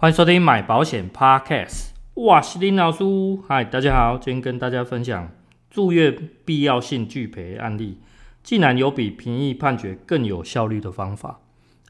[0.00, 1.90] 欢迎收听买保险 Podcast。
[2.14, 3.04] 哇，是林老师，
[3.46, 5.30] 嗨，大家好，今天跟大家分享
[5.68, 8.00] 住院必要性拒赔案例，
[8.42, 11.40] 竟然有比评议判决更有效率的方法。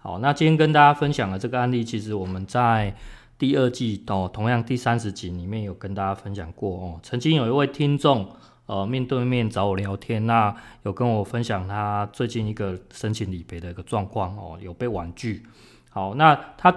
[0.01, 2.97] 好，那今天跟大家分享的这个案例，其实我们在
[3.39, 6.99] 第二季哦，同样第三十集里面有跟大家分享过哦。
[7.05, 8.29] 曾经有一位听众
[8.67, 10.53] 呃面对面找我聊天，那
[10.83, 15.45] 有跟我分享他最近一个申请理赔的一个状况哦，有被婉拒。
[15.91, 16.75] 好，那他。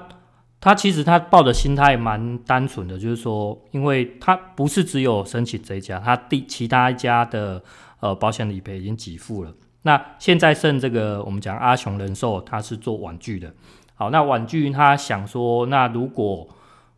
[0.64, 7.62] 他其实他抱的心态蛮单纯的，就是说，因为他不是只有申请这一家，他第其他一家的
[7.99, 13.54] 呃保险理赔已经给付了，那现在剩这个我们讲阿雄人寿，他是做婉拒的。
[13.95, 16.48] 好，那婉拒他想说，那如果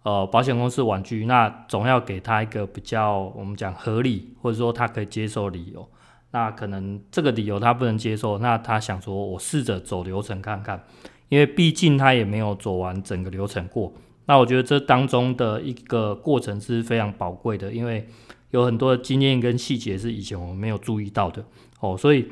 [0.03, 5.89] 呃保险公司婉拒，那总要给他一个比较我们讲合理或者说他可以接受理由。
[6.29, 10.84] 那可能这个理由他不能接受，那他想说我试着走流程看看。
[11.29, 13.93] 因为毕竟他也没有走完整个流程过，
[14.25, 18.07] 那我觉得这当中的一个过程是非常宝贵的，因为
[18.51, 21.43] 有很多的经验跟细节是以前我们没有注意到的。
[21.79, 22.29] 哦，所以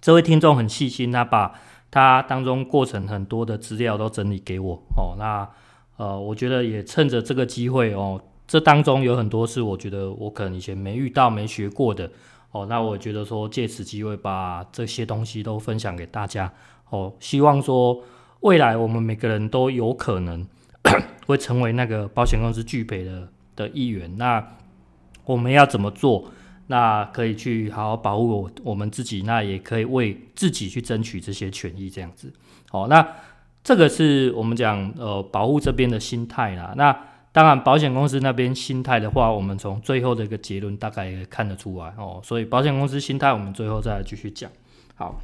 [0.00, 1.58] 这位听众很细心，他把
[1.90, 4.82] 他当中过程很多的资料都整理给我。
[4.96, 5.48] 哦，那
[5.96, 12.10] 呃，我觉得也趁着这个机会哦，这当中有很多是我觉得我可能以前没遇到、没学过的。
[12.50, 16.52] 哦，那我觉得说借此机会把这些东西都分享给大家
[16.90, 18.02] 哦，希望说。
[18.40, 20.46] 未来我们每个人都有可能
[21.26, 24.18] 会成为那个保险公司拒赔的的一员。
[24.18, 24.56] 那
[25.24, 26.30] 我们要怎么做？
[26.66, 32.30] 那可以去好好保护我我们自己，那也可以为自己去争取这些权益，这样子。
[32.68, 33.14] 好，那
[33.62, 36.74] 这个是我们讲呃保护这边的心态啦。
[36.76, 36.94] 那
[37.32, 42.20] 当然保险公司那边心态的话，我们从最后的一个结论大概也看得出来哦。
[42.22, 44.50] 所以保险公司心态，我们最后再继续讲。
[44.96, 45.18] 好。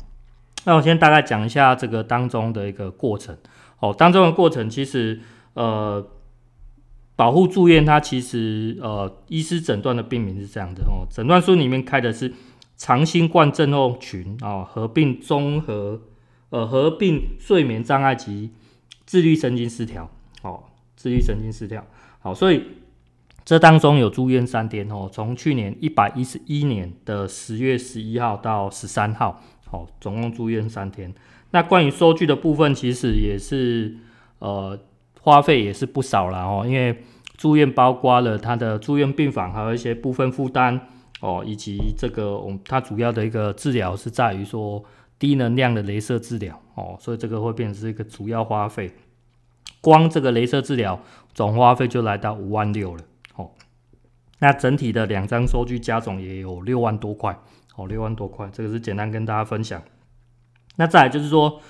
[0.64, 3.36] 那我先大概讲一下这个当中的一个过程
[3.78, 3.94] 哦。
[3.96, 5.18] 当中的过程其实
[5.54, 6.06] 呃，
[7.16, 11.06] 保护住院它其实呃，医师诊断的病名是这样的哦。
[11.10, 12.32] 诊断书里面开的是
[12.76, 16.02] 长新冠症候群啊，合并综合
[16.50, 18.50] 呃合并睡眠障碍及
[19.06, 20.10] 自律神经失调
[20.42, 21.86] 哦，自律神经失调
[22.20, 22.62] 好，所以
[23.44, 29.42] 这当中有住院三天哦，从去年一百一十一年的十月十一号到十三号。
[29.70, 31.14] 好，总共住院三天。
[31.52, 33.96] 那关于收据的部分，其实也是
[34.40, 34.76] 呃
[35.20, 36.64] 花费也是不少了哦。
[36.66, 37.04] 因为
[37.36, 40.88] 住院包括了他的住院病房，还有一些部分负担
[41.20, 44.84] 哦，以及这个我们他主要的一个治疗是在于说
[45.20, 48.90] 低能量的镭射治疗哦，所以这个会变成是一个主要花费。
[49.80, 51.00] 光这个镭射治疗
[51.32, 53.02] 总花费就来到五万六了。
[53.36, 53.50] 哦，
[54.40, 57.38] 那整体的两张收据加总也有六万多块。
[57.80, 59.82] 哦，六万多块，这个是简单跟大家分享。
[60.76, 61.60] 那再来就是说，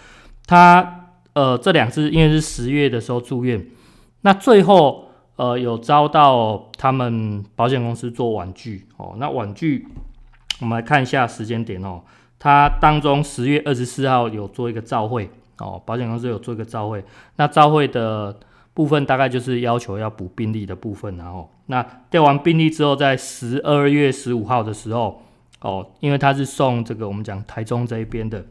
[0.47, 3.65] 他呃这两次因为是十月的时候住院，
[4.22, 9.15] 那最后呃有遭到他们保险公司做婉拒哦。
[9.19, 9.87] 那婉拒，
[10.60, 12.03] 我们来看一下时间点哦。
[12.41, 17.04] 他当中十月二十四号有做一个照会哦，保险公司有做一个照会。
[17.37, 18.37] 那照会的
[18.75, 25.22] 部分大概就是要求要补病历的部分，然后那调完病历之后，在十二月十五号的时候。
[25.60, 28.47] 哦，因为他是送这个我们讲台中这一边的，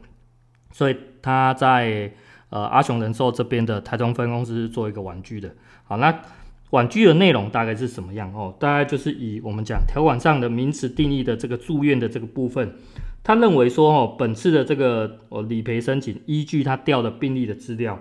[0.70, 2.12] 所以他在
[2.50, 5.52] 呃阿雄人寿这边的台中分公司做一个婉拒的。
[5.82, 6.22] 好，那
[6.70, 8.32] 婉拒的内容大概是什么样？
[8.32, 12.76] 哦，大概就是以我们讲条款上的名词定义的这个住院的这个部分，
[13.24, 18.00] 他认为说哦，本次的这个哦理赔申请依据他调的病例的资料，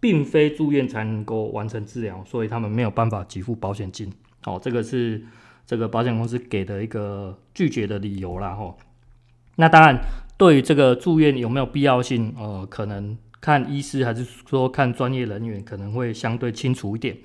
[0.00, 4.12] 并非住院才能够完成治疗，所以他们没有办法给付保险金。
[4.44, 5.22] 哦，这个是。
[5.70, 8.76] 这个保险公司给的一个拒绝的理由啦，吼。
[9.54, 10.00] 那当然，
[10.36, 17.16] 对于这个住院有没有必要性，呃，可能看医师还是说看专业人员，可能会相对清楚一点。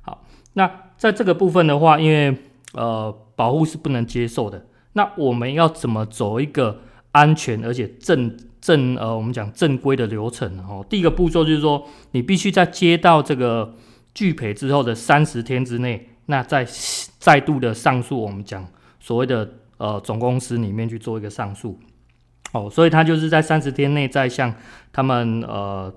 [0.00, 0.24] 好，
[0.54, 2.36] 那在这个部分的话，因为
[2.72, 6.80] 呃，保护是不能接受的，那我们要怎么走一个
[7.12, 10.58] 安全而且正正呃，我们讲正规的流程？
[10.68, 13.76] 哦，第一个步骤就是说，你必须在接到这个
[14.12, 16.08] 拒赔之后的三十天之内。
[16.32, 16.66] 那再
[17.18, 18.66] 再度的上诉，我们讲
[18.98, 19.46] 所谓的
[19.76, 21.78] 呃总公司里面去做一个上诉，
[22.52, 24.54] 哦，所以他就是在三十天内再向
[24.94, 25.92] 他们呃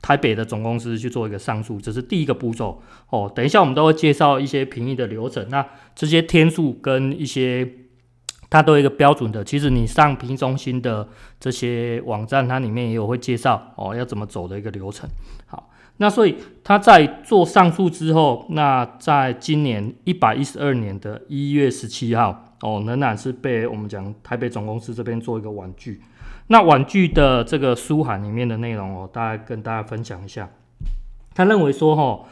[0.00, 3.30] 台北的总公司去做一个上诉，这是第一个步骤哦。
[3.34, 7.70] 等一下我们都会介绍一些评议的流程，那这些天数跟一些
[8.48, 11.06] 它都有一个标准的，其实你上评中心的
[11.38, 15.06] 这些网站，它里面也有会介绍哦，要怎么走的一个流程，
[15.46, 15.68] 好。
[15.98, 26.00] 那所以他在做上诉之后，那在今年一百一十二年的一月十七号，哦，仍然是被我们讲台北总公司这边做一个婉拒。
[26.48, 30.50] 那婉拒的这个书函里面的内容哦，大概跟大家分享一下。
[31.32, 32.26] 他认为说，哈，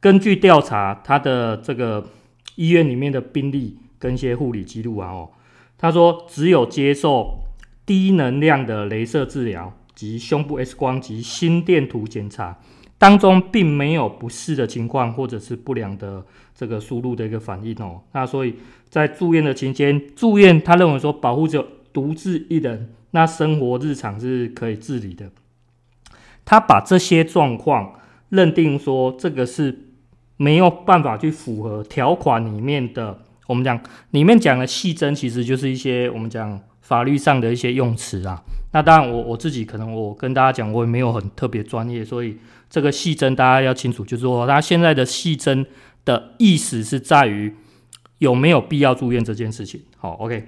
[0.00, 2.04] 根据调查，他的这个
[2.56, 5.30] 医院里面的病例跟一些护理记录啊，哦，
[5.76, 7.40] 他说只有接受
[7.84, 12.58] 低能量的镭射治疗及胸部 X 光及心电图检查
[13.02, 18.00] 当中，并没有不适的情况或者是不良的这个输入的一个反应哦。
[18.12, 18.54] 那所以
[18.88, 25.30] 在住院的期间，住院他认为说保护只有独自一人，那生活日常是可以自理的。
[26.44, 27.94] 他把这些状况
[28.28, 29.88] 认定说这个是。
[30.38, 33.16] 没有办法去符合条款里面的，
[33.46, 38.42] 我们讲里面讲的细针，其实就是一些我们讲法律上的一些用词啊。
[38.72, 42.38] 那当然，我我自己可能我跟大家讲，我也没有很特别专业，所以
[42.72, 45.66] 这个细针大家要清楚，就是说他现在的细针
[46.06, 47.54] 的意思是在于
[48.16, 49.82] 有没有必要住院这件事情。
[49.98, 50.46] 好，OK。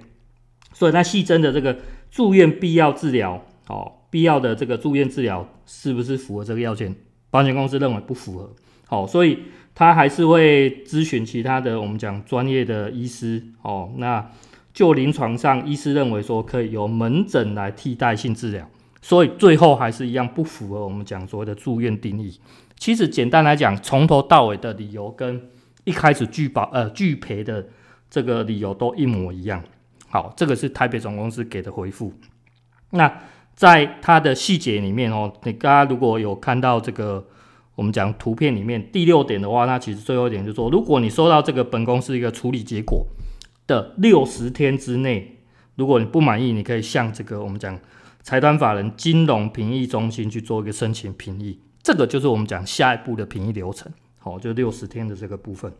[0.73, 1.77] 所以那细针的这个
[2.11, 6.97] 住院必要治疗，好，必要的这个住院治疗是不是符合这个要件？
[7.31, 8.51] 保险公司认为不符合。
[8.87, 9.41] 好，所以。
[9.77, 13.93] 他还是会咨询其他的，我们讲专业的医师哦。
[13.97, 14.25] 那
[14.73, 18.71] 就临床上，医师认为说可以由门诊来替代性治疗，
[19.05, 22.41] 所以最后还是一样不符合我们讲所谓的住院定义。
[22.79, 25.51] 其实简单来讲，从头到尾的理由跟
[25.85, 27.67] 一开始拒保呃拒赔的
[28.09, 29.63] 这个理由都一模一样。
[30.09, 32.15] 好，这个是台北总公司给的回复。
[32.93, 33.21] 那
[33.55, 37.27] 在它的细节里面哦，你大家如果有看到这个。
[37.77, 43.05] 我们讲图片里面第六点的话，那其实最后一点就是说，如果你收到这个本公司一个处理结果
[43.67, 45.41] 的六十天之内，
[45.75, 47.77] 如果你不满意，你可以向这个我们讲
[48.25, 53.93] 财团法人金融评议中心去做一个申请评议，这个就是我们讲下一步的评议流程。
[54.19, 55.71] 好，就六十天的这个部分。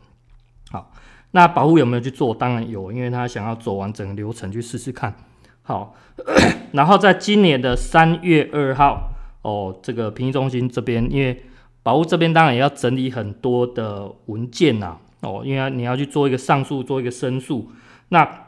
[0.71, 0.93] 好，
[1.33, 2.33] 那保护有没有去做？
[2.35, 5.17] 当然有，因为他想要走完整个流程去试试看。
[5.63, 5.97] 好，
[6.73, 9.11] 然后在今年的三月二号，
[9.43, 11.43] 哦，这个评议中心这边因为。
[11.85, 17.71] 保护这边当然也要整理很多的文件呐，哦，因为你要去做一个上诉，做一个申诉。
[18.09, 18.47] 那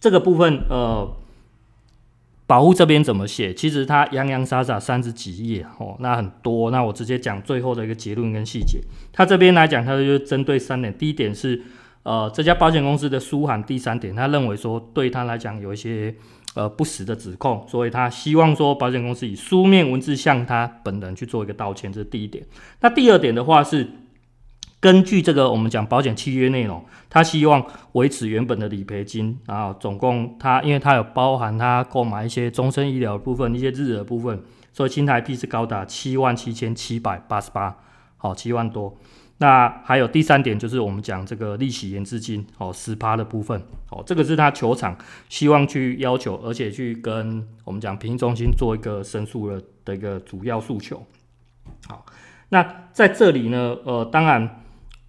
[0.00, 1.16] 这个部分，呃，
[2.46, 3.52] 保护这边怎么写？
[3.54, 6.70] 其实它洋洋洒洒三十几页哦，那很多。
[6.70, 8.78] 那我直接讲最后的一个结论跟细节。
[9.12, 10.92] 他这边来讲，他就针对三点。
[10.96, 11.62] 第一点是，
[12.02, 13.62] 呃，这家保险公司的书函。
[13.62, 16.14] 第三点，他认为说对他来讲有一些。
[16.56, 22.46] 呃，不实的指控，所以他希望说保险公司以书面文字向他本人去做一个道歉，这是第一点。
[22.80, 23.90] 那第二点的话是，
[24.84, 34.42] 根据这个我们讲保险契约内容，他希望维持原本的理赔金，然后总共他因为他有包含他购买一些终身医疗部分、一些日额部分，
[34.74, 37.74] 所以新台币是高达七万七千七百八十八，
[38.18, 38.94] 好，七万多。
[39.38, 43.58] 那还有第三点，就是我们讲这个利息延滞金哦，十趴的部分
[43.90, 44.94] 哦，这个是他球场
[45.30, 51.02] 希望去要求，而且去跟我们讲评议中心做一个申诉的的一个主要诉求。
[51.88, 52.04] 好，
[52.50, 54.60] 那在这里呢，呃，当然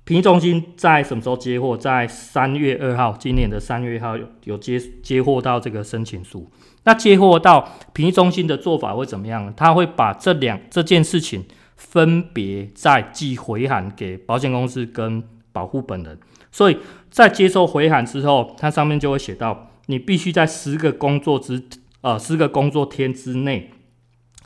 [0.06, 1.76] 评议中心在什么时候接货？
[1.76, 6.50] 在三月二号，今年的三月二号有有接接获到这个申请书。
[6.84, 9.54] 那接货到评议中心的做法会怎么样？
[9.56, 11.44] 他会把这两这件事情。
[11.78, 15.22] 分别再寄回函给保险公司跟
[15.52, 16.18] 保护本人，
[16.50, 16.78] 所以
[17.10, 21.62] 在接受回函之后，它上面就会写到，你必须在十个工作之
[22.00, 23.72] 呃十个工作天之内，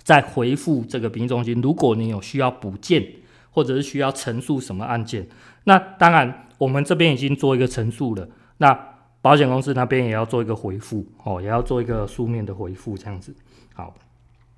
[0.02, 1.62] 再回复这个评议中心。
[1.62, 3.06] 如果你有需要补件
[3.52, 5.28] 或者是需要陈述什么案件，
[5.64, 8.78] 那当然我们这边已经做一个陈述了，那
[9.22, 13.36] 保险公司那边也要做一个回复哦，也要做一个书面的回复这样子。
[13.74, 13.96] 好，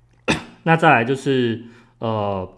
[0.64, 1.64] 那再来就是
[1.98, 2.48] 呃。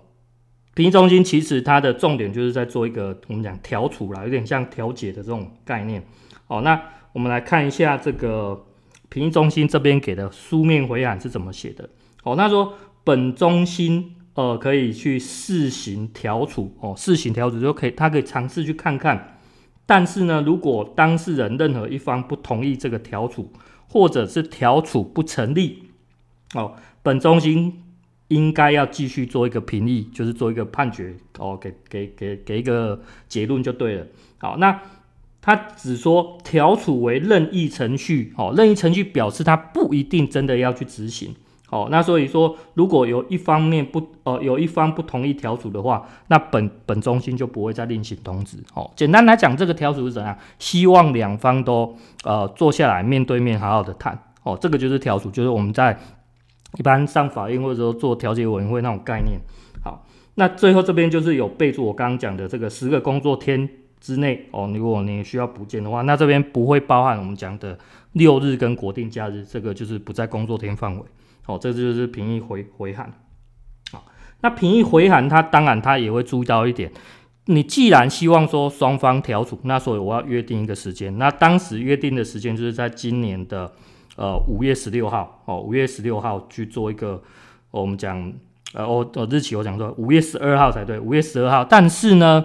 [0.77, 6.05] 评中心其实它的重点就是在做一个我们讲调处啦，有点像调解的这种概念。
[6.49, 6.83] 哦，那
[7.13, 8.61] 我们来看一下这个
[9.09, 11.89] 评中心这边给的书面回函是怎么写的。
[12.25, 12.75] 哦，那说
[13.05, 19.38] 本中心呃可以去试行调处，哦，试行调处就可以，他可以尝试去看看。
[19.87, 23.53] 但是呢，如果当事人任何一方不同意这个调处，
[23.88, 25.85] 或者是调处不成立，
[26.55, 27.81] 哦，本中心。
[28.29, 32.99] 应该要继续做一个评议，就是做一个判决哦，给给给给一个
[33.29, 34.07] 结论就对了。
[34.38, 34.81] 好，那
[35.43, 41.37] 他只说调处为任意程序，哦，任意程序表示他不一定真的要去执行。
[41.75, 48.57] 哦，那所以说，如果有一方面不呃有一方不同意调处的话，那本本中心就不会再另行通知。
[48.75, 50.38] 哦，简单来讲，这个调组是怎样？
[50.59, 54.19] 希望两方都呃坐下来面对面好好的谈。
[54.45, 55.99] 哦，这个就是调组，就是我们在。
[56.76, 59.38] 一般上法院或者说做调解委员会那种概念，
[59.85, 60.04] 好，
[60.35, 63.69] 那最后这边就是有备注我刚刚讲的这个十个工作天
[64.00, 67.78] 之内哦，如果你需要补件的话，那这边不会包含我们讲的
[68.14, 71.04] 六日跟国定假日，这个就是不在工作天范围，
[71.42, 73.12] 好，这就是评议回回函，
[73.92, 74.04] 好，
[74.40, 76.90] 那评议回函它当然它也会注意到一点，
[77.47, 81.18] 你既然希望说双方调处，那所以我要约定一个时间。
[81.18, 83.71] 那当时约定的时间就是在今年的
[84.16, 87.23] 呃五月十六号哦，五月十六号去做一个
[87.71, 88.33] 我们讲
[88.73, 91.64] 呃我我日期我讲说五月十二号才对，五月十二号。
[91.64, 92.44] 但是呢，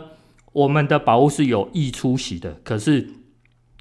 [0.51, 3.07] 我们的保护是有意出席的，可是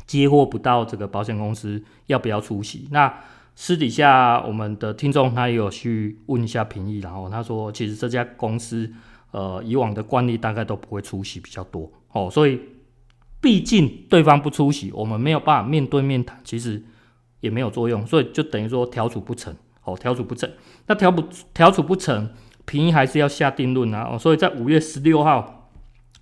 [0.09, 2.88] 接获不到这个保险公司要不要出席。
[2.91, 3.15] 那
[3.55, 8.93] 私底下我们的听众他也有去问一下评议，然后他说其实这家公司。
[9.31, 12.59] 呃，以往的惯例大概都不会出席比较多哦，所以
[13.43, 16.83] 毕竟对方不出席，我们没有办法面对面谈，其实
[17.41, 20.50] 也没有作用，所以就等于说调处不成哦，调处不成，
[20.87, 21.23] 那调不
[21.53, 22.31] 调处不成，
[22.65, 25.71] 评议还是要下定论啊，哦，所以在五月十六号，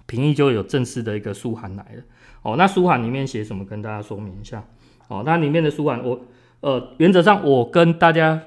[0.07, 2.03] 评议就有正式的一个书函来了
[2.47, 4.65] 哦，那书函里面写什么，跟大家说明一下
[5.09, 6.21] 哦，那里面的书函我
[6.61, 8.41] 呃，原则上我跟大家。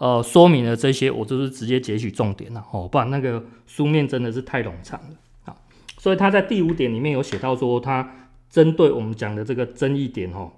[0.00, 5.54] 呃，说明了这些，我就是直接截取重点了哦，不然那个书面真的是太冗长了啊。
[5.98, 8.10] 所以他在第五点里面有写到说，他
[8.48, 10.52] 针对我们讲的这个争议点哦，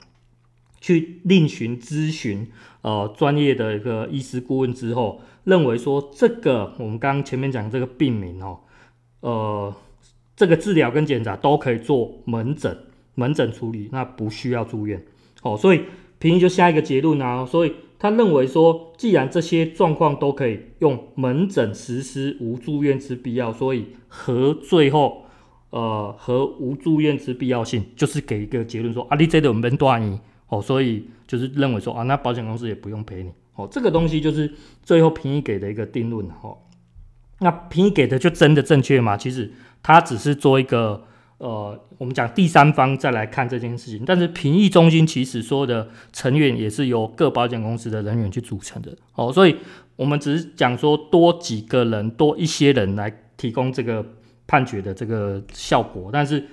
[0.81, 2.49] 去另寻咨询
[2.83, 8.61] 呃专业的一个医师顾问之后，认为说这个我们刚刚前面讲这个病名哦，
[9.23, 9.75] 呃，
[10.37, 12.77] 这个治疗跟检查都可以做门诊
[13.15, 15.03] 门诊处理，那不需要住院
[15.43, 15.83] 哦，所以
[16.19, 17.73] 评议就下一个结论啊，所以。
[18.03, 25.25] 他认为说，既然这些状况都可以用门诊实施无住院之必要，所以和最后，
[25.71, 36.59] 呃，和无住院之必要性，就是给一个结论说，啊，你这个门断医，哦，所以就是认为说，啊，那保险公司也不用赔你，哦，这个东西就是最后评议给的一个定论，哦，
[37.39, 39.17] 那评议给的就真的正确吗？
[39.17, 39.49] 其实
[39.83, 41.05] 他只是做一个。
[41.39, 49.57] 呃，我们讲第三方再来看这件事情，但是评议中心其实说的成员也是由各保险公司的人员去组成的哦，所以
[49.97, 54.07] 我们只是讲说多几个人、多一些人来提供这个
[54.47, 56.47] 判决的这个效果，但是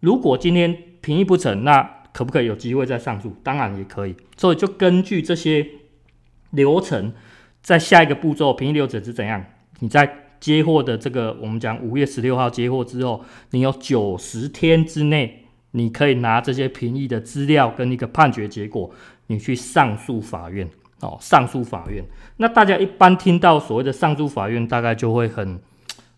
[0.00, 3.32] 如果今天评议不成，那可不可以有机会再上诉？
[3.44, 5.64] 当然也可以，所以就根据这些
[6.50, 7.12] 流程，
[7.62, 9.44] 在下一个步骤，评议流程是怎样？
[9.78, 10.21] 你在。
[10.42, 18.90] 接货的这个，我们讲五月十六号接货之后，你有九十天之内，你可以拿这些评议的资料跟一个判决结果，
[19.28, 20.68] 你去上诉法院
[21.00, 21.16] 哦。
[21.20, 22.04] 上诉法院，
[22.38, 25.60] 那大家一般听到所谓的上诉法院，大概就会很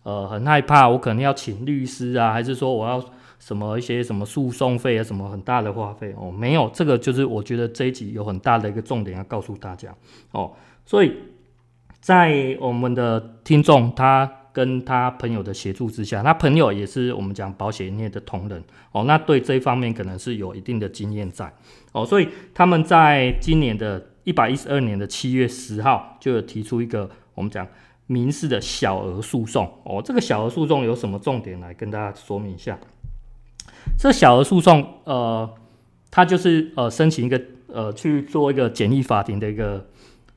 [0.01, 2.99] 呃很害怕，我可能要请律师啊，还是说我要
[3.37, 6.31] 什么一些什么诉讼费啊，什么很大的花费哦？
[6.31, 9.93] 没有，这个就是我觉得这一集有很大的一个重点要告诉大家
[10.31, 10.51] 哦，
[10.83, 11.13] 所以。
[12.05, 21.51] 在我们的听众，他跟他朋友的协助之下，他朋友也是我们讲保险业的同仁哦，那对这一方面可能是有一定的经验在
[21.93, 27.67] 哦，所以他们在今年的一百一十二年的七月十号就有提出一个我们讲
[28.05, 32.77] 民事的小额诉讼哦，这个小额诉讼有什么重点来跟大家说明一下？
[33.97, 35.51] 这小额诉讼呃，
[36.11, 39.87] 他就是呃申请一个呃去做一个简易法庭的一个，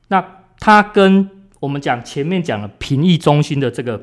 [0.07, 0.25] 那
[0.59, 4.01] 他跟我们讲前面讲了评议中心的这个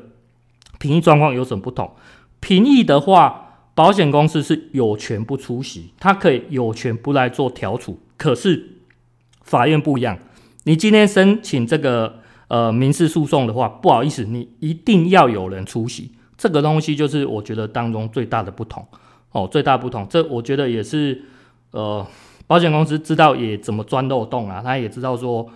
[0.79, 1.91] 评议状况有什么不同？
[2.39, 7.99] 评议的话，保险公司是有权不出席，他可以有权不来做调处。
[8.15, 8.77] 可是
[9.41, 10.19] 法院不一样，
[10.65, 16.11] 你今天申请这个呃民事诉讼的话，不好意思，你一定要有人出席。
[16.37, 18.85] 这个东西就是我觉得当中最大的不同
[19.31, 20.07] 哦，最大不同。
[20.07, 21.23] 这我觉得也是
[21.71, 22.05] 呃
[22.45, 25.49] 保险公司知道也怎么钻漏洞啊，他也知道说。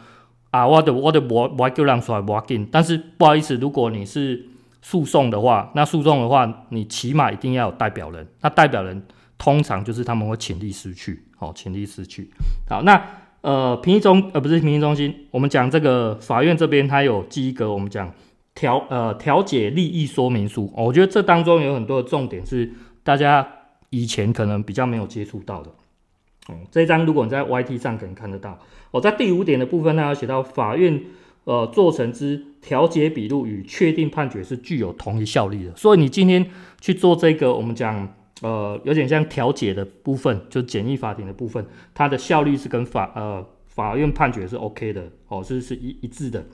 [0.52, 4.46] 啊，我的我的我我就让出来我进，但是不好意思，如果你是
[4.82, 8.28] 诉讼的话，那诉讼的话，你起码一定要有代表人。
[8.42, 9.02] 那代表人
[9.38, 12.30] 通常就是他们会请律师去，哦，请律师去。
[12.70, 13.02] 好，那
[13.42, 18.14] 呃，评议中呃不是评议中心，我们讲这个法院这边，它有记一个我们讲
[18.54, 20.72] 调呃调解利益说明书。
[20.76, 22.70] 哦，我觉得这当中有很多的重点是
[23.04, 23.48] 大家
[23.90, 25.72] 以前可能比较没有接触到的。
[26.72, 28.60] 这一张如果你在 YT 上可能看得到。
[28.92, 31.02] 哦，在第五点的部分，它有写到法院
[31.46, 35.76] 呃做成之调解笔录与确定判决是具有同一效力的。
[35.76, 36.46] 所以你今天
[36.80, 46.46] 去做这个，我们讲呃有点像调解的部分，就简易法庭的部分，它的效率是跟法呃法院判决是 OK 的，哦，是是一一致的。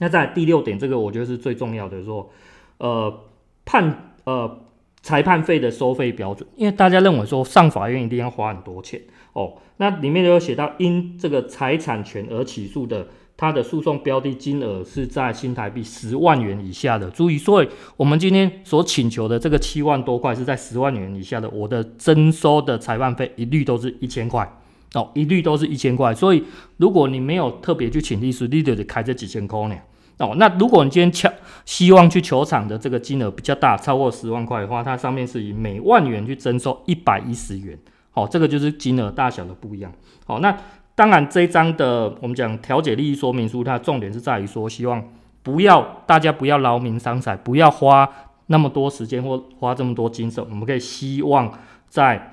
[0.00, 2.30] 那在第六点，这个我觉得是最重要的，说
[2.78, 3.20] 呃
[3.64, 4.60] 判呃。
[5.04, 8.98] 裁判费的收费标准，因为大家认为说上法院一定要花很多钱
[9.34, 13.06] 哦，那里面都有写到因这个财产权而起诉的，
[13.36, 17.10] 它的诉讼标的金额是在新台币十万元以下的。
[17.10, 17.68] 注意，所以
[17.98, 24.50] 我们今天所请求的这个七万多块是在十万元以下的，我的征收的裁判费一律都是一千块
[24.94, 26.14] 哦，一律都是一千块。
[26.14, 26.42] 所以
[26.78, 29.76] 如果你没有特别去请律师，你就得开这几千块呢。
[30.18, 30.34] 哦。
[30.36, 31.28] 那如果你今天求
[31.64, 37.78] 希望去球场的这个金额比较大，超过十万块的话，它上面是以每万元去征收一百一十元。
[38.10, 39.92] 好、哦，这个就是金额大小的不一样。
[40.26, 40.56] 好、哦，那
[40.94, 45.02] 当然这一张的我们讲调解利益说明书，它重点是在于说，希望
[45.42, 48.08] 不要大家不要劳民伤财，不要花
[48.46, 51.52] 那么多时间或花这么多精神，我们可以希望
[51.88, 52.30] 在。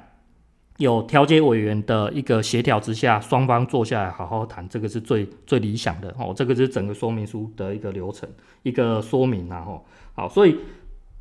[0.82, 6.34] 有调解委员的一个协调之下，双方坐下来好好谈，这个是最最理想的哦。
[6.36, 8.28] 这个是整个说明书的一个流程，
[8.64, 10.58] 一个说明然后好，所以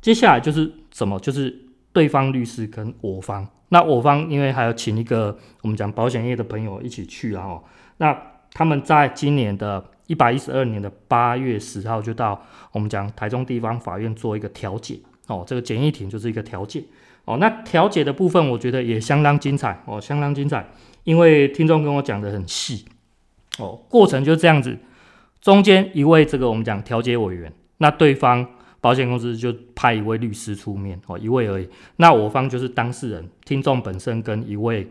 [0.01, 1.19] 接下来就是什么？
[1.19, 1.55] 就是
[1.93, 3.47] 对方律师跟我方。
[3.69, 7.45] 那我方因为还要请一个我们讲保险业的朋友一起去啊。
[7.45, 7.63] 哦，
[7.97, 8.15] 那
[8.51, 15.43] 他们在今年的一百一十二年的八月十号就到我们讲台中地方法院做一个调解哦。
[15.47, 16.83] 这个简易庭就是一个调解。
[17.25, 20.67] 哦，那调解的部分我觉得也相当精彩哦，相当精彩，
[21.03, 22.85] 因为听众跟我讲得很细
[23.59, 24.77] 哦，过程就这样子，
[25.39, 28.45] 中间一位这个我们讲调解委员，那对方
[28.81, 34.89] 保险公司就派一位律师出面哦，一位而已，那我方就是当事人，听众本身跟一位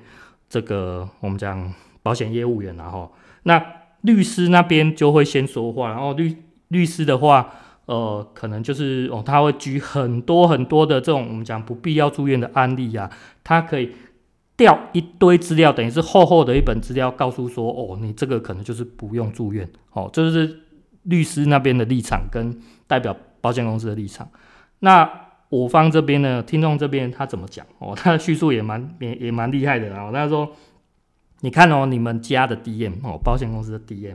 [0.49, 3.61] 这个我们讲保险业务员然后，那
[4.03, 6.37] 律师那边就会先说话，然后律
[6.69, 7.53] 律师的话。
[7.91, 13.11] 呃，可能就是哦，他会举很多很多的这种我们讲不必要住院的案例啊，
[13.43, 13.91] 他可以
[14.57, 20.61] 调一堆资料，等于是厚厚的一本资料，告诉说哦，你这个可能就是不用住院哦，这就是
[21.03, 22.57] 律师那边的立场跟
[22.87, 24.31] 代表保险公司的立场。
[24.79, 25.11] 那
[25.49, 27.93] 我方这边呢，听众这边他怎么讲哦？
[27.97, 30.13] 他的叙述也蛮也也蛮厉害的啊。
[30.13, 30.49] 他说，
[31.41, 34.15] 你看哦，你们家的 DM 哦，保险公司的 DM。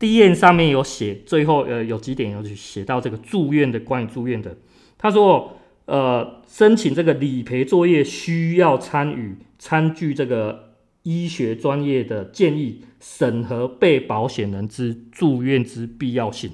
[0.00, 4.56] 第一页上面有写，最后呃有几点有写到这个住院的关于住院的，
[4.98, 10.70] 他说呃申请这个理赔作业需要参与参据这个
[11.02, 16.50] 医学专业的建议，审核被保险人之住院之必要性。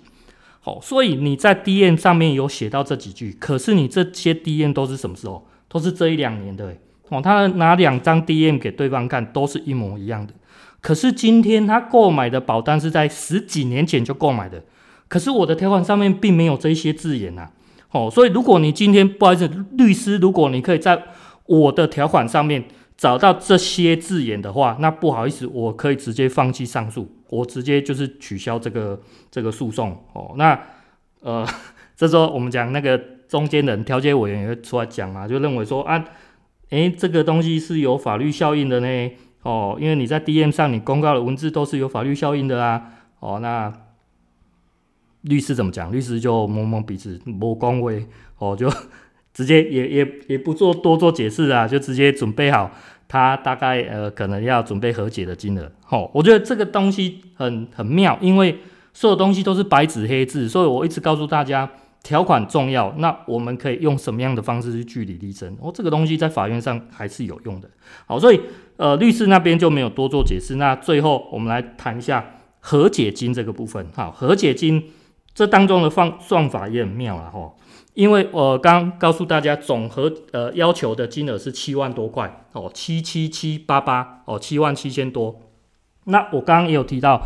[0.60, 5.46] 好，所以你在 D N 上面有写到这几句，可是你这些 D N 都是什么时候？
[5.68, 6.76] 都是这一两年的
[7.08, 10.34] 哦，他拿两张 D N 给对方看，都是一模一样的。
[10.86, 14.62] 可是今天他购买的保单是在十几年前就购买的，
[15.08, 17.50] 可是我的条款上面并没有这些字眼呐、啊，
[17.90, 21.02] 哦，所以如果你今天不好意思，律师，如果你可以在
[21.46, 22.62] 我的条款上面
[22.96, 30.34] 找到这些字眼的话，那不好意思，我可以直接放弃上诉，我直接就是取消这个这个诉讼哦。
[30.36, 30.56] 那
[31.22, 31.44] 呃，
[31.98, 32.96] 这时候我们讲那个
[33.26, 36.04] 中间人调解委员也会出来讲嘛，就认为说啊，
[36.70, 39.10] 诶，这个东西是有法律效应的呢。
[39.46, 42.82] 哦，因为你在 DM 上你公告的文字都是有法律效应的啊。
[43.20, 43.72] 哦，那
[45.22, 45.92] 律师怎么讲？
[45.92, 48.04] 律师就摸摸鼻子，摸光威，
[48.38, 48.68] 哦，就
[49.32, 52.70] 直接也也也不做多做解释啊，就直接准备好
[53.06, 55.70] 他大概呃可能要准备和解的金额。
[55.90, 58.58] 哦，我觉得这个东西很很妙，因为
[58.92, 61.70] 所有东西都是白纸黑字，所以我一直告诉大家。
[62.02, 65.56] 条款重要，那我们可以用什么样的方式去据理力争？
[65.60, 67.68] 哦，这个东西在法院上还是有用的。
[68.06, 68.40] 好，所以
[68.76, 70.56] 呃，律师那边就没有多做解释。
[70.56, 73.86] 那最后我们来谈一下和解金这个部分。
[73.94, 74.90] 好，和解金
[75.34, 77.52] 这当中的放算法也很妙了哈。
[77.94, 85.40] 因为我刚告诉大家，总和呃要求的金额是七万多块哦，七七七八八哦，七万七千多。
[86.04, 87.22] 那我刚刚也有提到，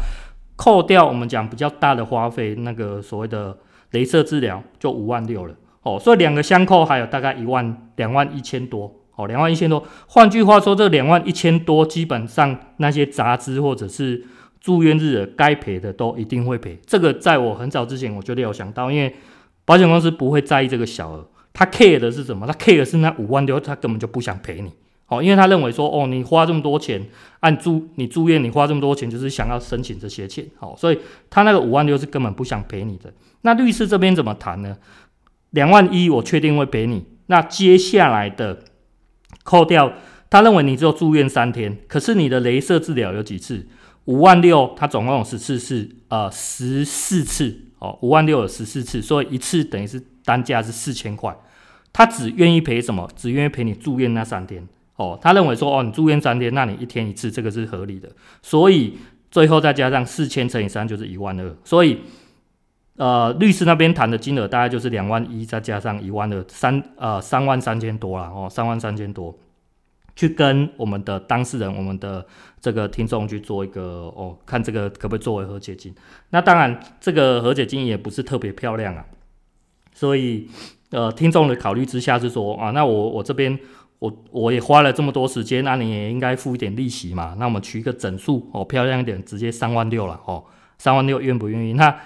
[0.57, 3.59] 扣掉我们讲比较大的花费，那个所谓的。
[3.93, 9.85] 镭射治疗就五万六了哦，所以两个相扣还有大概一万两万一千多哦，两万一千多。
[10.07, 14.25] 换句话说，这两万一千多基本上那些杂支或者是
[14.61, 16.79] 住院日的该赔的都一定会赔。
[16.87, 19.15] 这个在我很早之前我就有想到，因为
[19.65, 22.47] 保险公司不会在意这个小额，他 care 的是什么？
[22.47, 24.73] 他 care 的是那五万六，他根本就不想赔你
[25.07, 27.05] 哦，因为他认为说哦，你花这么多钱
[27.41, 33.13] 按住你住院，你花这么多钱就是想要申请这些钱哦，所以他那个五万六是根本不想赔你的。
[33.43, 34.77] 那律师这边怎么谈呢？
[35.51, 37.05] 两万一我确定会赔你。
[37.27, 38.63] 那接下来的
[39.43, 39.93] 扣掉，
[40.29, 43.67] 他认为你只有住院三天，可是你的镭射治疗有几次？
[44.07, 51.37] 五万六，他总共有十次，是，呃，十四次哦，五万六有十四次，所以一次等于是单价是四千块。
[51.93, 53.09] 他只愿意赔什么？
[53.17, 54.67] 只愿意赔你住院那三天
[54.97, 55.19] 哦。
[55.21, 58.09] 他认为说哦，你住院三天，那你一天一次，这个是合理的。
[58.43, 58.99] 所以
[59.31, 61.99] 最后再加上四千乘以三就是一万二，所以。
[63.01, 69.35] 呃，律师那边谈的金额大概就是两万一，再加上一万二，三呃三万三千多啦哦，三万三千多，
[70.15, 72.27] 去跟我们的当事人，我们的
[72.61, 75.95] 这个听众去做一个哦，看这个可不可以作为和解金。
[76.29, 79.03] 那当然，这个和解金也不是特别漂亮啊，
[79.95, 80.51] 所以
[80.91, 83.59] 呃，听众的考虑之下是说啊，那我我这边
[84.01, 87.35] 我我也花了这么多时间，那你也应该付一点利息嘛。
[87.39, 90.45] 那我们取一个整数哦，漂亮一点，直接三万六了哦，
[90.77, 91.73] 三万六愿不愿意？
[91.73, 91.97] 那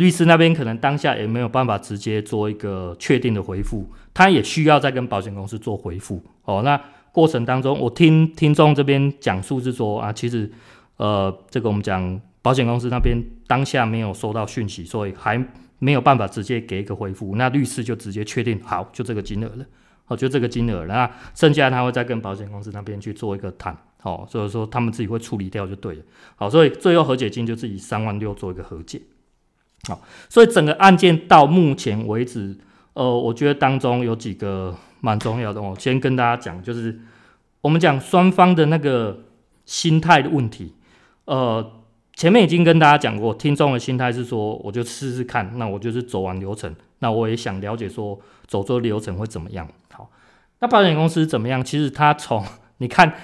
[0.00, 6.24] 律师那边可能当下也没有办法直接做一个确定的回复，他也需要再跟保险公司做回复。
[6.44, 6.80] 哦，那
[7.12, 10.50] 过程当中，我听听众这边讲述是说啊，其实
[10.96, 15.44] 呃，这个我们讲保险公司那边当下没有收到讯息，所以还
[15.78, 17.36] 没有办法直接给一个回复。
[17.36, 19.66] 那律师就直接确定好，就这个金额了。
[20.06, 23.76] 哦，就这个金额，那剩下他会再跟保险公司那边去做一个谈。
[24.02, 26.02] 好，所以说他们自己会处理掉就对了。
[26.36, 29.00] 好，所以最后和解金就自己三万六做一个和解。
[29.88, 32.56] 好，所以整个案件到目前为止，
[32.92, 35.74] 呃，我觉得当中有几个蛮重要的哦。
[35.78, 37.00] 先跟大家讲，就是
[37.62, 39.24] 我们讲双方的那个
[39.64, 40.74] 心态的问题。
[41.24, 41.80] 呃，
[42.14, 49.66] 前面已经跟大家讲过，听众的心态是说，我就试试看，那我就是走完流程，那我也想了解说走这个流程会怎么样。
[49.92, 50.10] 好，
[50.58, 51.64] 那保险公司怎么样？
[51.64, 52.44] 其实他从
[52.78, 53.14] 你看，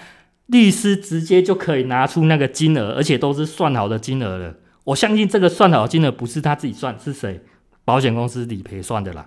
[0.47, 4.55] 律师直接就可以拿出那个金额，而且都是算好的金额了。
[4.87, 7.41] 我相信这个算好的金额不是他自己算，是谁？
[7.85, 9.27] 保险公司理赔算的啦，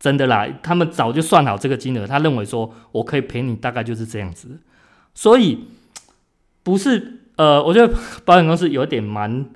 [0.00, 4.60] 真的啦，他们早就算好这个金额，他认为说我可以赔你，大概就是这样子。
[5.14, 5.68] 所以
[6.64, 9.46] 不是呃，我觉得保险公司有点蛮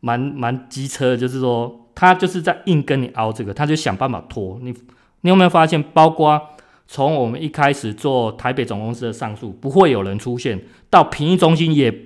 [0.00, 4.74] 蛮蛮机车，就是说他就是在硬跟你凹这个，他就想办法拖你。
[5.20, 6.40] 你有没有发现，包括
[6.86, 12.05] 从我们一开始做台北总公司的上诉，不会有人出现，到评议中心也。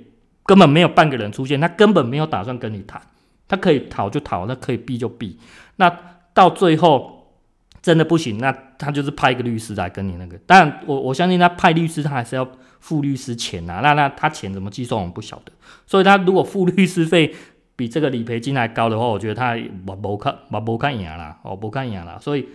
[0.51, 3.01] 根本没有半个人出现，他根本没有打算跟你谈，
[3.47, 5.39] 他可以逃就逃，那可以避就避。
[5.77, 5.89] 那
[6.35, 7.29] 到最后
[7.81, 10.37] 真的不行，那他就是派一个律师来跟你那个。
[10.39, 12.45] 当然，我我相信他派律师，他还是要
[12.81, 13.79] 付律师钱呐。
[13.81, 15.53] 那那他钱怎么计算，我们不晓得。
[15.87, 17.33] 所以他如果付律师费
[17.77, 22.19] 比这个理赔金还高的话，我觉得他我不看我不看赢啦，我不看赢啦。
[22.21, 22.49] 所以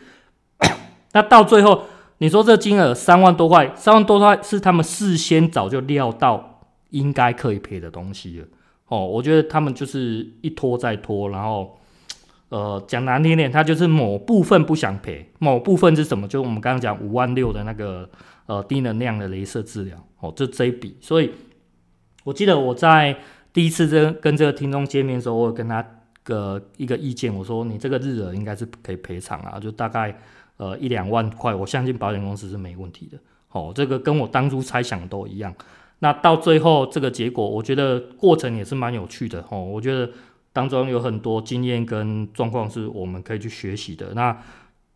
[1.14, 1.84] 那到最后，
[2.18, 6.52] 你说这金额三万多块，三万多块是他们事先早就料到。
[6.92, 8.46] 应该可以赔的东西了，
[8.88, 11.78] 哦，我觉得他们就是一拖再拖，然后，
[12.50, 16.28] 呃，讲难听点，他就是某部分不想赔，某部分是什么？
[16.28, 18.10] 就我们刚刚讲五万六的那个
[18.46, 20.96] 呃低能量的镭射治疗，哦，就这一笔。
[21.02, 21.32] 所以
[22.24, 23.18] 我记得我在
[23.52, 25.86] 第一次这跟这个听众见面的时候，我有跟他
[26.24, 30.16] 个一个意见，我说你这个日额应该是可以赔偿啊，就大概
[30.58, 33.18] 呃一两万块，我相信保险公司是没问题的。
[33.52, 35.54] 哦，这个跟我当初猜想都一样。
[36.00, 39.64] 那到最后这个结果，我觉得过程也是蛮有趣的哦。
[39.64, 40.12] 我觉得
[40.54, 44.14] 当中有很多经验跟状况是我们可以去学习的。
[44.14, 44.38] 那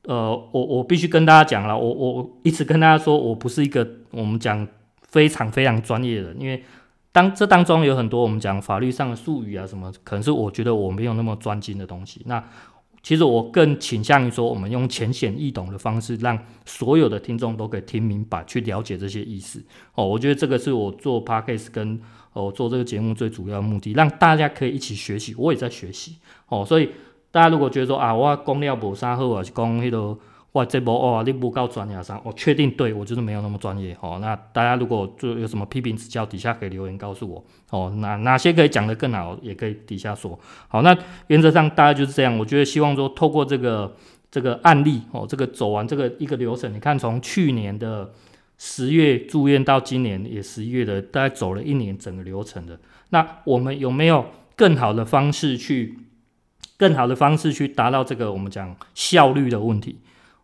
[0.04, 4.68] 呃，我我必须跟大家讲了，我我一直跟大家说我不是一个我们讲
[5.02, 6.64] 非常非常专业的人，因为
[7.12, 12.22] 当这当中有很多我们讲法律上的术语啊什么，可能是我觉得我没有那么专精的东西。
[12.26, 12.44] 那
[13.10, 19.60] 其实我更倾向于说，我们用浅显易懂的方式，让所有的听众都可以听明白，去了解这些意思。
[19.96, 22.00] 哦，我觉得这个是我做 Podcast 跟
[22.34, 26.18] 哦做这个节目最主要目的，让大家可以一起学习，我也在学习。
[26.50, 26.92] 哦，所以
[27.32, 30.16] 大家如果觉得说啊，我讲了无啥好，还是讲迄个。
[30.54, 34.18] 哇，这波哦，你不够专业上，我确定对我就是没有那么专业哦。
[34.20, 37.94] 那大家如果就有什么批评指教，底下可以留言告诉我哦。
[37.98, 40.38] 哪哪些可以讲得更好，也可以底下说。
[40.68, 42.36] 好，那原则上大概就是这样。
[42.38, 43.96] 我觉得希望说透过这个
[44.32, 48.12] 这个案例哦，这个走完这个一个流程，你看从去年的
[48.58, 52.80] 十月住院到今年也十一月的，大概走了一年整个流程的。
[53.12, 56.00] 那我们有没有更好的方式去
[56.76, 60.00] 更好的方式去达到这个我们讲效率的问题？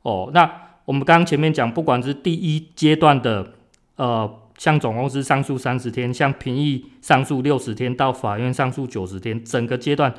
[0.06, 0.50] 哦，那
[0.86, 3.54] 我们刚刚前面讲，不管是第一阶段的，
[3.96, 10.14] 呃，像总公司上诉三十天，像评议上诉六十天，到法院上诉九十天，整个阶段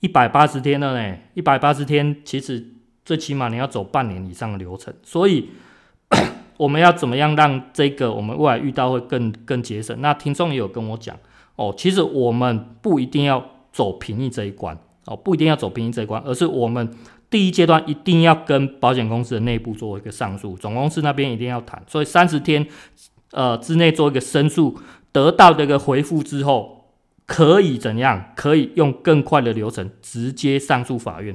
[0.00, 1.16] 一百八十天了呢。
[1.34, 2.66] 一百八十天，其实
[3.04, 4.92] 最起码你要走半年以上的流程。
[5.04, 5.50] 所以
[6.58, 9.96] 我们要怎么样让这个我们未来遇到会更更节省？
[10.00, 11.16] 那听众也有跟我讲，
[11.54, 16.92] 哦，其实我们不一定要走评议这一关，哦，不一定要走评议这一关，而是我们。
[17.32, 22.64] 第一阶段一定要跟保险公司的内部做一个上诉，总公司那边一定要谈，所以三十天
[23.30, 24.78] 呃之内做一个申诉，
[25.10, 26.92] 得到这个回复之后，
[27.24, 28.32] 可以怎样？
[28.36, 31.34] 可以用更快的流程直接上诉法院，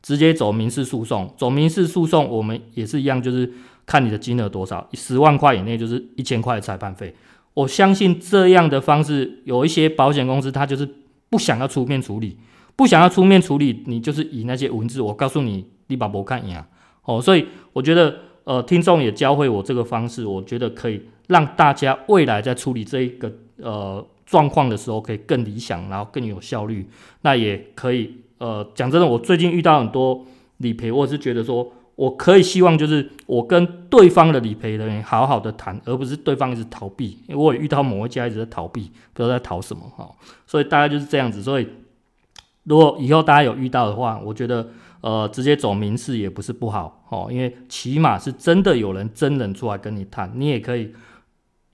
[0.00, 1.34] 直接走民事诉讼。
[1.36, 3.52] 走民事诉讼，我们也是一样，就是
[3.84, 7.12] 看你的金额多少，十万块以内就是一千块的裁判费。
[7.54, 10.88] 我相信这样的方式，有一些保险公司他就是
[11.28, 12.38] 不想要出面处理。
[12.76, 16.60] 不想要出面处理，你就是以那些文字，我告诉你，你把不看赢
[17.04, 17.20] 哦。
[17.20, 26.88] 所以我觉得，呃，听众也教会我这个方式，我觉得可以让大家未来在处理这一个呃状况的时候，可以更理想，然后更有效率。
[27.20, 37.18] 那也可以，呃，讲真的，我最近遇到很多理赔，我是觉得说，我可以希望就是我跟对方的理赔人员好好的谈，而不是对方一直逃避。
[37.28, 40.10] 因为我也遇到某一家一直在逃避，不知道在逃什么哈。
[40.44, 41.68] 所以大概就是这样子，所以。
[42.64, 44.68] 如果以后大家有遇到的话，我觉得
[45.02, 50.92] 呃直接走民事也不是不好哦，因为起码是真的有人真人出来跟你谈，你也可以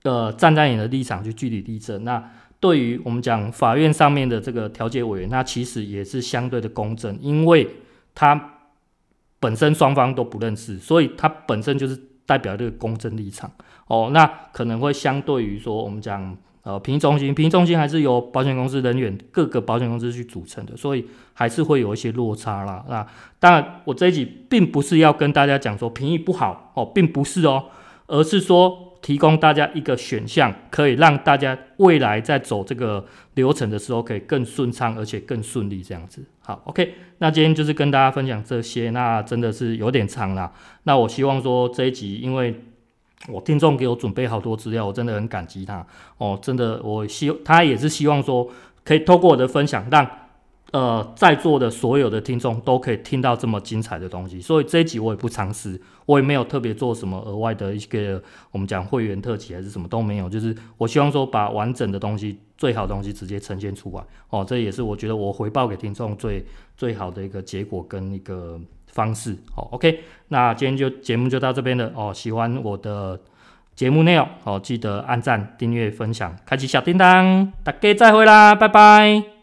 [0.03, 2.03] 呃站在你的立场去据理力争。
[2.03, 2.21] 那
[2.59, 7.67] 对于我们讲法院上面的这个调解委员，那其实也是相对的公正，因为
[8.13, 8.57] 他
[9.39, 13.49] 本身双方都不认识，所以他本身就是代表这个公正立场
[13.87, 14.09] 哦。
[14.13, 16.37] 那可能会相对于说我们讲。
[16.63, 22.85] 呃，评中心，评中心还是由保险公司人员各个保险公司去组成的，所以还是会有一些落差啦。
[22.87, 23.05] 那
[23.39, 27.65] 当然，我这一集并不是要跟大家讲说评议不好哦，并不是哦，
[28.05, 36.23] 而是说提供大家一个选项，可以让大家未来在走这个流程的时候可以更顺畅，而且更顺利这样子。
[36.41, 40.51] 好，OK，那今天就是跟大家分享这些，那真的是有点长啦。
[40.83, 42.61] 那我希望说这一集，因为
[43.27, 45.85] 我听众给我准备好多资料，我真的很感激他
[46.17, 48.49] 哦，真的，我希他也是希望说，
[48.83, 50.09] 可以透过我的分享，让
[50.71, 54.41] 呃在座的所有的听众都可以听到这么精彩的东西。
[54.41, 66.43] 所以这一集我也不尝试，我也没有特别做什么额外的一个我们讲会员特辑还是什么都没有，就是我希望说把完整的东西、最好的东西直接呈现出来哦，这也是我觉得我回报给听众最
[66.75, 68.59] 最好的一个结果跟一个。
[68.91, 72.13] 方式好，OK，那今天就节目就到这边了哦。
[72.13, 73.19] 喜欢我的
[73.75, 77.51] 节目内容哦，记得按赞、订阅、分享、开启小叮当。
[77.63, 79.40] 大家再会啦，拜拜。